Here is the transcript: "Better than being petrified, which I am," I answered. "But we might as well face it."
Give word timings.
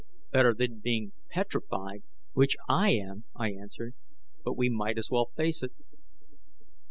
"Better 0.31 0.55
than 0.55 0.79
being 0.79 1.11
petrified, 1.29 2.01
which 2.33 2.57
I 2.67 2.89
am," 2.89 3.25
I 3.35 3.51
answered. 3.53 3.93
"But 4.43 4.57
we 4.57 4.67
might 4.67 4.97
as 4.97 5.11
well 5.11 5.29
face 5.35 5.61
it." 5.61 5.73